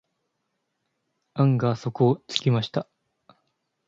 [1.35, 2.89] 案が底をつきました。